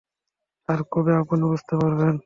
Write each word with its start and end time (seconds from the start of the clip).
আর 0.69 0.79
কবে 0.91 1.13
আপনি 1.21 1.43
বুঝতে 1.43 1.73
পারবেন? 1.79 2.15